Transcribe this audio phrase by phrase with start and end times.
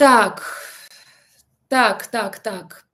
[0.00, 0.42] Так,
[1.68, 2.86] так, так, так.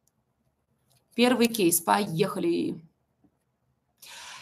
[1.14, 2.82] Первый кейс, поехали.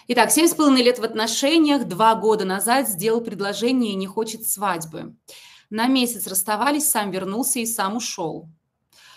[0.09, 4.47] Итак, семь с половиной лет в отношениях, два года назад сделал предложение и не хочет
[4.47, 5.15] свадьбы.
[5.69, 8.49] На месяц расставались, сам вернулся и сам ушел.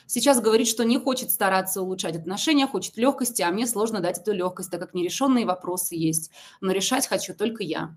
[0.07, 4.33] Сейчас говорит, что не хочет стараться улучшать отношения, хочет легкости, а мне сложно дать эту
[4.33, 6.31] легкость, так как нерешенные вопросы есть.
[6.59, 7.95] Но решать хочу только я.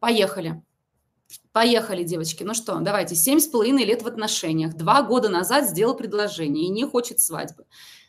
[0.00, 0.64] Поехали.
[1.52, 2.42] Поехали, девочки.
[2.42, 3.14] Ну что, давайте.
[3.14, 4.74] Семь с половиной лет в отношениях.
[4.74, 7.64] Два года назад сделал предложение и не хочет свадьбы.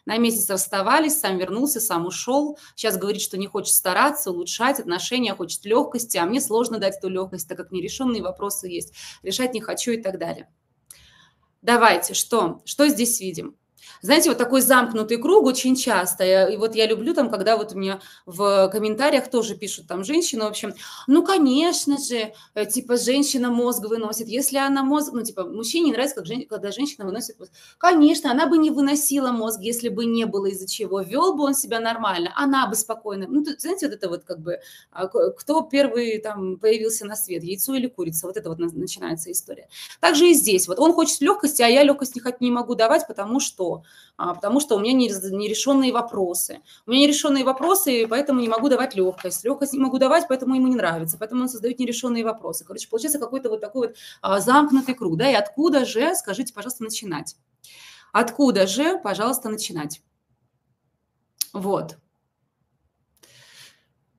[0.05, 2.57] На месяц расставались, сам вернулся, сам ушел.
[2.75, 7.07] Сейчас говорит, что не хочет стараться, улучшать отношения, хочет легкости, а мне сложно дать эту
[7.07, 8.93] легкость, так как нерешенные вопросы есть.
[9.21, 10.49] Решать не хочу и так далее.
[11.61, 12.61] Давайте, что?
[12.65, 13.55] Что здесь видим?
[14.01, 16.49] Знаете, вот такой замкнутый круг очень часто.
[16.49, 20.47] И вот я люблю там, когда вот мне в комментариях тоже пишут там женщины, в
[20.47, 20.73] общем,
[21.07, 24.27] ну, конечно же, э, типа, женщина мозг выносит.
[24.27, 26.45] Если она мозг, ну, типа, мужчине не нравится, как жен...
[26.47, 27.51] когда женщина выносит мозг.
[27.77, 31.01] Конечно, она бы не выносила мозг, если бы не было из-за чего.
[31.01, 33.25] Вел бы он себя нормально, она бы спокойно.
[33.29, 34.59] Ну, знаете, вот это вот как бы,
[34.91, 39.67] а, кто первый там появился на свет, яйцо или курица, вот это вот начинается история.
[39.99, 40.67] Также и здесь.
[40.67, 43.72] Вот он хочет легкости, а я легкость не, не могу давать, потому что
[44.17, 46.61] а, потому что у меня нерешенные вопросы.
[46.85, 49.43] У меня нерешенные вопросы, поэтому не могу давать легкость.
[49.43, 52.65] Легкость не могу давать, поэтому ему не нравится, поэтому он создает нерешенные вопросы.
[52.65, 55.17] Короче, получается какой-то вот такой вот а, замкнутый круг.
[55.17, 55.31] Да?
[55.31, 57.35] И откуда же, скажите, пожалуйста, начинать?
[58.11, 60.01] Откуда же, пожалуйста, начинать?
[61.53, 61.97] Вот.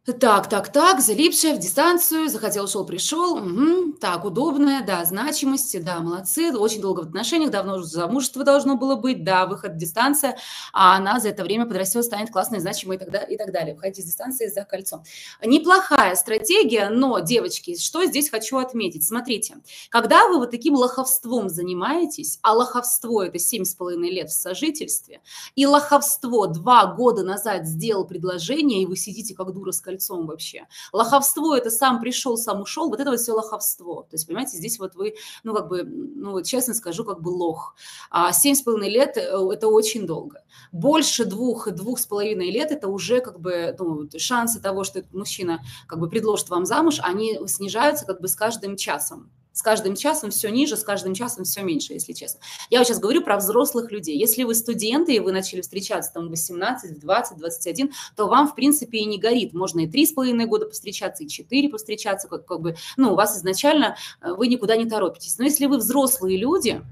[0.06, 3.38] Так, так, так, залипшая в дистанцию, захотел, ушел, пришел.
[3.38, 3.92] Угу.
[4.02, 6.55] Так, удобная, да, значимости, да, молодцы.
[6.55, 10.36] Очень долго в отношениях, давно уже замужество должно было быть, да, выход в дистанция,
[10.74, 13.74] а она за это время подрастет, станет классной, значимой и так, далее, и так далее.
[13.74, 15.05] Выходить из дистанции за кольцом.
[15.42, 19.06] Неплохая стратегия, но, девочки, что здесь хочу отметить?
[19.06, 19.56] Смотрите,
[19.89, 25.22] когда вы вот таким лоховством занимаетесь, а лоховство– это 7,5 лет в сожительстве,
[25.55, 30.27] и лоховство два года назад сделал предложение, и вы сидите как дура с кольцом, кольцом
[30.27, 30.66] вообще.
[30.92, 34.02] Лоховство– это сам пришел, сам ушел, вот это вот все лоховство.
[34.02, 37.77] То есть, понимаете, здесь вот вы, ну, как бы, ну, честно скажу, как бы лох.
[38.10, 39.20] А семь с половиной лет э,–
[39.52, 40.42] это очень долго.
[40.72, 45.14] Больше двух, двух с половиной лет– это уже как бы, ну, шансы того, что этот
[45.14, 49.30] мужчина как бы предложит вам замуж, они снижаются как бы с каждым часом.
[49.55, 52.41] С каждым часом все ниже, с каждым часом все меньше, если честно.
[52.70, 54.19] Я вот сейчас говорю про взрослых людей.
[54.19, 58.48] Если вы студенты, и вы начали встречаться там в 18, в 20, 21, то вам,
[58.48, 59.55] в принципе, и не горит.
[59.55, 63.15] Можно и три с половиной года повстречаться, и четыре повстречаться, как, как бы, ну, у
[63.15, 65.39] вас изначально, э, вы никуда не торопитесь.
[65.39, 66.83] Но если вы взрослые люди,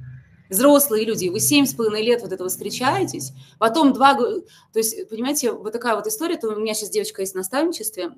[0.49, 4.44] взрослые люди, вы семь с половиной лет вот этого встречаетесь, потом два то
[4.75, 8.12] есть, понимаете, вот такая вот история, то у меня сейчас девочка есть в наставничестве,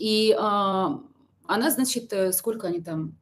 [0.00, 3.16] и э, она, значит, э, сколько они там,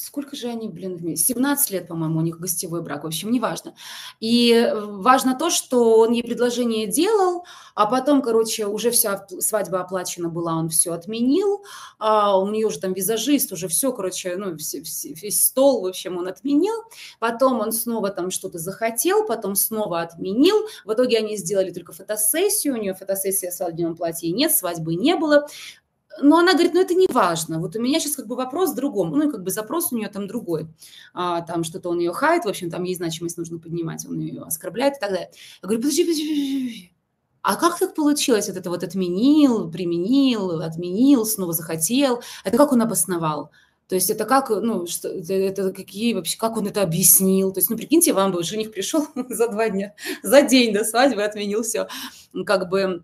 [0.00, 1.34] Сколько же они, блин, вместе?
[1.34, 3.74] 17 лет, по-моему, у них гостевой брак, в общем, неважно.
[4.20, 7.44] И э, важно то, что он ей предложение делал,
[7.74, 11.64] а потом, короче, уже вся свадьба оплачена была, он все отменил,
[11.98, 16.16] а у нее уже там визажист, уже все, короче, ну, весь, весь стол, в общем,
[16.16, 16.76] он отменил.
[17.18, 20.58] Потом он снова там что-то захотел, потом снова отменил.
[20.84, 25.16] В итоге они сделали только фотосессию, у нее фотосессия в свадебном платье нет, свадьбы не
[25.16, 25.48] было
[26.20, 28.74] но она говорит, ну это не важно, вот у меня сейчас как бы вопрос в
[28.74, 30.68] другом, ну и как бы запрос у нее там другой,
[31.14, 34.42] а, там что-то он ее хает, в общем, там ей значимость нужно поднимать, он ее
[34.42, 35.30] оскорбляет и так далее.
[35.62, 36.92] Я говорю, подожди, подожди, подожди,
[37.42, 38.48] а как так получилось?
[38.48, 42.20] Вот это вот отменил, применил, отменил, снова захотел.
[42.44, 43.50] Это как он обосновал?
[43.88, 47.52] То есть это как, ну, что, это, какие вообще, как он это объяснил?
[47.52, 51.22] То есть, ну, прикиньте, вам бы жених пришел за два дня, за день до свадьбы
[51.22, 51.88] отменил все.
[52.44, 53.02] Как бы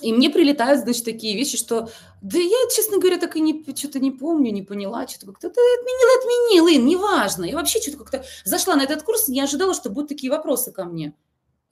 [0.00, 1.88] и мне прилетают, значит, такие вещи, что
[2.22, 5.60] да я, честно говоря, так и не, что-то не помню, не поняла, что-то как-то да,
[5.78, 7.44] отменила, отменила, Ин, неважно.
[7.44, 10.84] Я вообще что-то как-то зашла на этот курс, не ожидала, что будут такие вопросы ко
[10.84, 11.14] мне.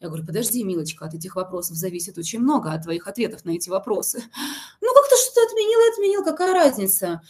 [0.01, 3.71] Я говорю, подожди, милочка, от этих вопросов зависит очень много, от твоих ответов на эти
[3.71, 4.23] вопросы.
[4.81, 7.23] Ну, как-то что-то отменила, отменил, какая разница?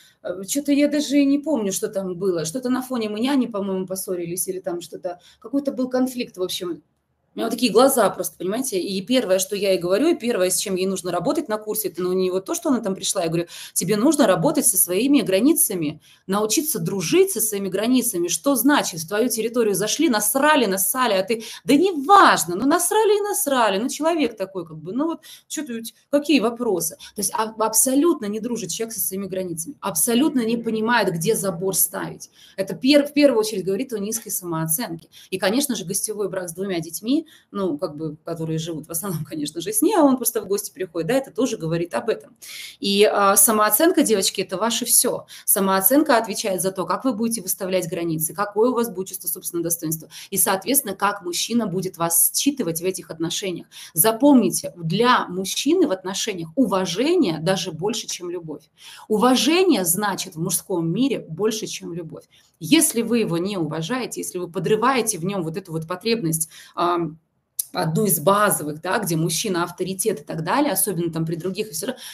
[0.49, 2.45] Что-то я даже не помню, что там было.
[2.45, 6.83] Что-то на фоне мы няни, по-моему, поссорились, или там что-то, какой-то был конфликт, в общем.
[7.35, 8.79] У меня вот такие глаза просто, понимаете?
[8.79, 11.89] И первое, что я ей говорю, и первое, с чем ей нужно работать на курсе,
[11.89, 13.25] это ну, не вот то, что она там пришла.
[13.25, 18.29] Я говорю, тебе нужно работать со своими границами, научиться дружить со своими границами.
[18.29, 19.01] Что значит?
[19.01, 21.43] В твою территорию зашли, насрали, насали, а ты...
[21.65, 23.79] Да неважно, ну насрали и насрали.
[23.79, 26.97] Ну человек такой как бы, ну вот что тут, какие вопросы?
[27.17, 32.31] То есть абсолютно не дружит человек со своими границами, абсолютно не понимает, где забор ставить.
[32.57, 35.09] Это пер, в первую очередь говорит о низкой самооценке.
[35.31, 39.25] И, конечно же, гостевой брак с двумя детьми ну, как бы, которые живут в основном,
[39.29, 42.09] конечно же, с ней, а он просто в гости приходит, да, это тоже говорит об
[42.09, 42.37] этом.
[42.81, 45.27] И а, самооценка, девочки, это ваше все.
[45.45, 49.65] Самооценка отвечает за то, как вы будете выставлять границы, какое у вас будет чувство собственного
[49.65, 53.67] достоинства, и, соответственно, как мужчина будет вас считывать в этих отношениях.
[53.93, 58.63] Запомните, для мужчины в отношениях уважение даже больше, чем любовь.
[59.09, 62.25] Уважение значит в мужском мире больше, чем любовь.
[62.61, 66.49] Если вы его не уважаете, если вы подрываете в нем вот эту вот потребность
[67.75, 71.69] одну из базовых, да, где мужчина авторитет и так далее, особенно там при других,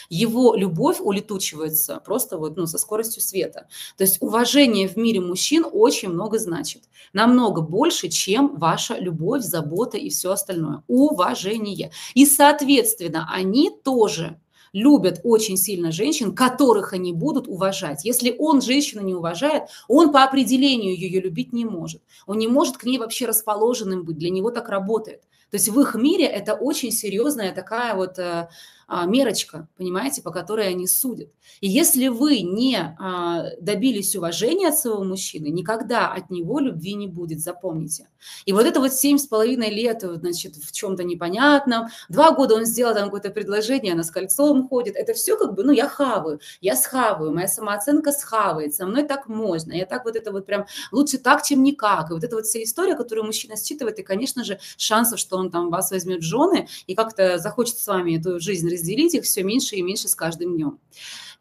[0.09, 3.67] его любовь улетучивается просто вот, ну, со скоростью света.
[3.97, 6.83] То есть уважение в мире мужчин очень много значит.
[7.13, 10.83] Намного больше, чем ваша любовь, забота и все остальное.
[10.87, 11.91] Уважение.
[12.13, 14.37] И, соответственно, они тоже
[14.73, 18.05] любят очень сильно женщин, которых они будут уважать.
[18.05, 22.01] Если он женщину не уважает, он по определению ее любить не может.
[22.25, 24.17] Он не может к ней вообще расположенным быть.
[24.17, 25.23] Для него так работает.
[25.51, 28.47] То есть в их мире это очень серьезная такая вот э,
[28.93, 31.29] а, мерочка, понимаете, по которой они судят.
[31.61, 37.07] И если вы не а, добились уважения от своего мужчины, никогда от него любви не
[37.07, 38.09] будет, запомните.
[38.43, 42.65] И вот это вот семь с половиной лет, значит, в чем-то непонятном, два года он
[42.65, 46.41] сделал там какое-то предложение, она с кольцом ходит, это все как бы, ну, я хаваю,
[46.59, 50.65] я схаваю, моя самооценка схавает, со мной так можно, я так вот это вот прям
[50.91, 52.11] лучше так, чем никак.
[52.11, 55.69] И вот эта вот вся история, которую мужчина считывает, и, конечно же, шансов, что там
[55.69, 59.75] вас возьмет в жены и как-то захочет с вами эту жизнь разделить их все меньше
[59.75, 60.79] и меньше с каждым днем.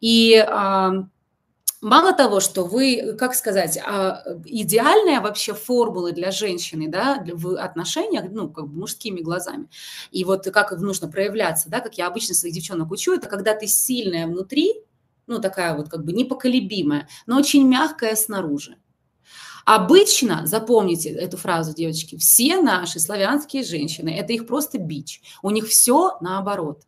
[0.01, 1.07] И а,
[1.83, 8.27] Мало того, что вы, как сказать, а, идеальная вообще формула для женщины, да, в отношениях,
[8.31, 9.67] ну, как бы мужскими глазами,
[10.11, 13.67] и вот как нужно проявляться, да, как я обычно своих девчонок учу, это когда ты
[13.67, 14.75] сильная внутри,
[15.27, 18.77] ну, такая вот как бы непоколебимая, но очень мягкая снаружи.
[19.65, 25.21] Обычно, запомните эту фразу, девочки, все наши славянские женщины, это их просто бич.
[25.43, 26.83] У них все наоборот.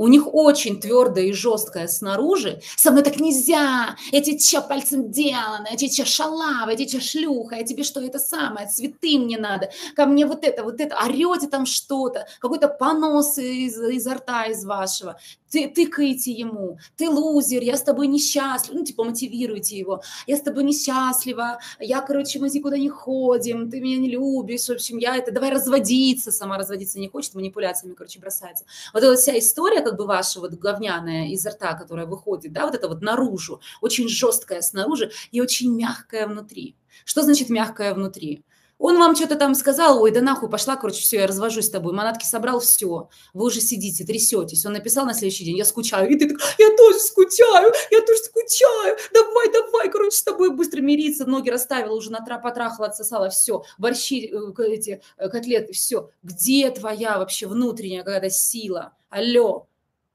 [0.00, 2.62] У них очень твердое и жесткое снаружи.
[2.76, 3.96] Со мной так нельзя.
[4.12, 8.66] Эти че пальцем деланы, эти че шалава, эти че шлюха, я тебе что это самое,
[8.66, 13.78] цветы мне надо, ко мне вот это, вот это, орете там что-то, какой-то понос из,
[13.78, 15.18] изо рта из вашего
[15.50, 20.42] ты, тыкаете ему, ты лузер, я с тобой несчастлив, ну, типа, мотивируйте его, я с
[20.42, 25.16] тобой несчастлива, я, короче, мы никуда не ходим, ты меня не любишь, в общем, я
[25.16, 28.64] это, давай разводиться, сама разводиться не хочет, манипуляциями, короче, бросается.
[28.94, 32.74] Вот эта вся история, как бы ваша вот говняная изо рта, которая выходит, да, вот
[32.74, 36.76] это вот наружу, очень жесткая снаружи и очень мягкая внутри.
[37.04, 38.44] Что значит мягкая внутри?
[38.80, 41.92] Он вам что-то там сказал, ой, да нахуй, пошла, короче, все, я развожусь с тобой.
[41.92, 43.10] Манатки собрал, все.
[43.34, 44.64] Вы уже сидите, трясетесь.
[44.64, 46.10] Он написал на следующий день, я скучаю.
[46.10, 48.96] И ты так, я тоже скучаю, я тоже скучаю.
[49.12, 51.26] Давай, давай, короче, с тобой быстро мириться.
[51.26, 53.64] Ноги расставила, уже на потрахала, отсосала, все.
[53.76, 56.08] Борщи, э, эти э, котлеты, все.
[56.22, 58.94] Где твоя вообще внутренняя какая-то сила?
[59.10, 59.66] Алло,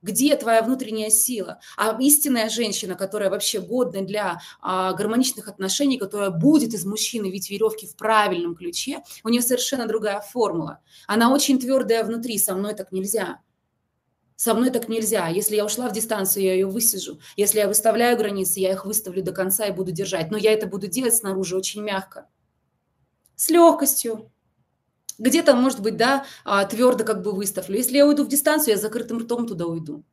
[0.06, 1.60] где твоя внутренняя сила?
[1.78, 7.50] А истинная женщина, которая вообще годна для а, гармоничных отношений, которая будет из мужчины видеть
[7.50, 10.80] веревки в правильном ключе, у нее совершенно другая формула.
[11.08, 13.40] Она очень твердая внутри, со мной так нельзя.
[14.36, 15.28] Со мной так нельзя.
[15.30, 17.20] Если я ушла в дистанцию, я ее высижу.
[17.36, 20.30] Если я выставляю границы, я их выставлю до конца и буду держать.
[20.30, 22.28] Но я это буду делать снаружи очень мягко.
[23.36, 24.32] С легкостью,
[25.18, 27.78] где-то, может быть, да, а, твердо как бы выставлю.
[27.78, 30.04] Если я уйду в дистанцию, я закрытым ртом туда уйду.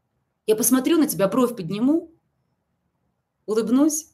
[0.47, 2.13] Я посмотрю на тебя, бровь подниму,
[3.47, 4.09] улыбнусь,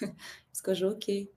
[0.52, 1.32] скажу окей.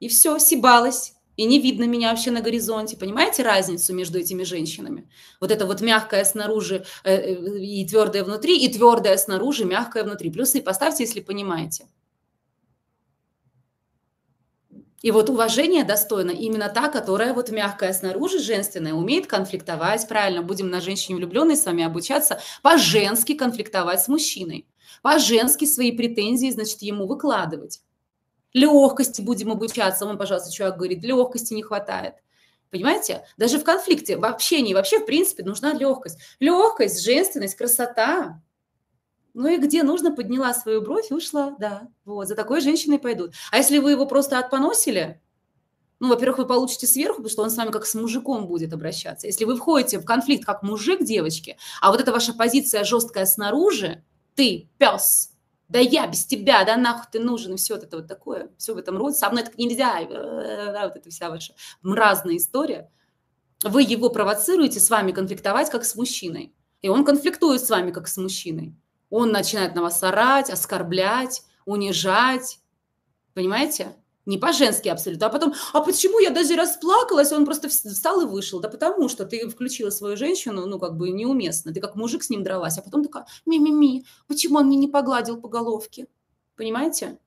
[0.00, 1.14] И все, сибалась.
[1.36, 2.96] И не видно меня вообще на горизонте.
[2.96, 5.08] Понимаете разницу между этими женщинами?
[5.40, 10.32] Вот это вот мягкое снаружи э, э, и твердое внутри, и твердое снаружи, мягкое внутри.
[10.32, 11.86] Плюсы поставьте, если понимаете.
[15.00, 20.70] И вот уважение достойно именно та, которая вот мягкая снаружи, женственная, умеет конфликтовать, правильно, будем
[20.70, 24.66] на женщине влюбленной с вами обучаться, по-женски конфликтовать с мужчиной,
[25.02, 27.80] по-женски свои претензии, значит, ему выкладывать.
[28.52, 32.14] Легкости будем обучаться, он, пожалуйста, человек говорит, легкости не хватает.
[32.70, 33.24] Понимаете?
[33.36, 36.18] Даже в конфликте, в общении, вообще, в принципе, нужна легкость.
[36.40, 38.42] Легкость, женственность, красота.
[39.40, 41.86] Ну и где нужно, подняла свою бровь ушла, да.
[42.04, 43.34] Вот, за такой женщиной пойдут.
[43.52, 45.22] А если вы его просто отпоносили,
[46.00, 49.28] ну, во-первых, вы получите сверху, потому что он с вами как с мужиком будет обращаться.
[49.28, 54.02] Если вы входите в конфликт как мужик, девочки, а вот эта ваша позиция жесткая снаружи,
[54.34, 55.30] ты, пес,
[55.68, 58.74] да я без тебя, да нахуй ты нужен, и все вот это вот такое, все
[58.74, 62.90] в этом роде, со мной так нельзя, да, вот эта вся ваша мразная история,
[63.62, 68.08] вы его провоцируете с вами конфликтовать как с мужчиной, и он конфликтует с вами как
[68.08, 68.74] с мужчиной.
[69.10, 72.60] Он начинает на вас орать, оскорблять, унижать.
[73.34, 73.94] Понимаете?
[74.26, 75.28] Не по-женски абсолютно.
[75.28, 77.32] А потом, а почему я даже расплакалась?
[77.32, 78.60] Он просто встал и вышел.
[78.60, 81.72] Да потому что ты включила свою женщину, ну, как бы неуместно.
[81.72, 85.40] Ты как мужик с ним дралась, а потом такая, ми-ми-ми, почему он мне не погладил
[85.40, 86.08] по головке?
[86.56, 87.18] Понимаете?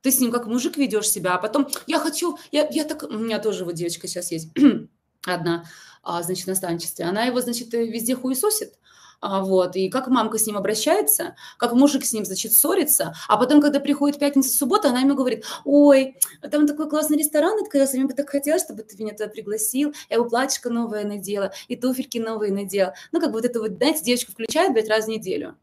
[0.00, 3.18] Ты с ним как мужик ведешь себя, а потом я хочу, я, я так, у
[3.18, 4.48] меня тоже вот девочка сейчас есть
[5.26, 5.66] одна,
[6.02, 8.78] а, значит, на наставничестве, она его, значит, везде хуесосит,
[9.20, 13.36] а, вот, и как мамка с ним обращается, как мужик с ним, значит, ссорится, а
[13.36, 16.16] потом, когда приходит пятница, суббота, она ему говорит, ой,
[16.50, 20.16] там такой классный ресторан открылся, мне бы так хотелось, чтобы ты меня туда пригласил, я
[20.16, 22.94] его платьишко новое надела, и туфельки новые надела.
[23.12, 25.58] Ну, как бы вот это вот, знаете, девочка включает, блядь, раз в неделю.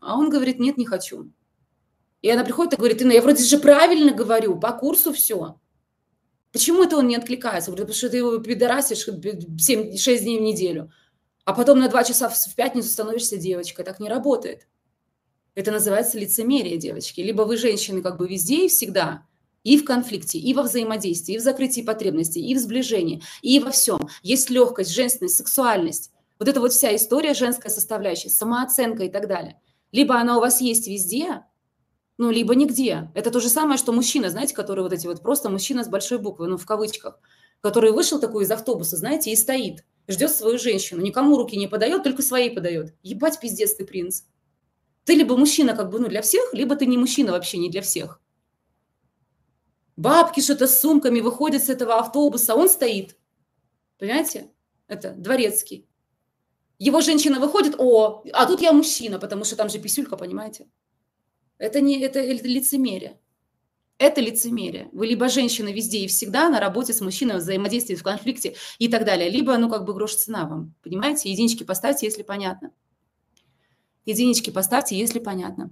[0.00, 1.30] А он говорит, нет, не хочу.
[2.20, 5.60] И она приходит и говорит, Инна, я вроде же правильно говорю, по курсу все.
[6.50, 7.70] Почему это он не откликается?
[7.70, 10.90] Потому что ты его пидорасишь 7, 6 дней в неделю
[11.48, 13.82] а потом на два часа в пятницу становишься девочкой.
[13.82, 14.68] Так не работает.
[15.54, 17.22] Это называется лицемерие, девочки.
[17.22, 19.22] Либо вы женщины как бы везде и всегда,
[19.64, 23.70] и в конфликте, и во взаимодействии, и в закрытии потребностей, и в сближении, и во
[23.70, 24.10] всем.
[24.22, 26.10] Есть легкость, женственность, сексуальность.
[26.38, 29.58] Вот это вот вся история, женская составляющая, самооценка и так далее.
[29.90, 31.46] Либо она у вас есть везде,
[32.18, 33.10] ну, либо нигде.
[33.14, 36.18] Это то же самое, что мужчина, знаете, который вот эти вот просто мужчина с большой
[36.18, 37.18] буквы, ну, в кавычках,
[37.62, 42.02] который вышел такой из автобуса, знаете, и стоит– ждет свою женщину, никому руки не подает,
[42.02, 42.94] только своей подает.
[43.02, 44.22] Ебать, пиздец ты принц.
[45.04, 47.82] Ты либо мужчина как бы ну, для всех, либо ты не мужчина вообще, не для
[47.82, 48.20] всех.
[49.96, 53.16] Бабки что-то с сумками выходят с этого автобуса, он стоит.
[53.98, 54.50] Понимаете?
[54.86, 55.88] Это дворецкий.
[56.78, 60.68] Его женщина выходит, о, а тут я мужчина, потому что там же писюлька, понимаете?
[61.58, 63.20] Это не это, лицемерие.
[63.98, 64.88] Это лицемерие.
[64.92, 69.04] Вы либо женщина везде и всегда на работе с мужчиной, взаимодействии в конфликте и так
[69.04, 70.74] далее, либо, ну, как бы грош цена вам.
[70.82, 71.30] Понимаете?
[71.30, 72.70] Единички поставьте, если понятно.
[74.04, 75.70] Единички поставьте, если понятно.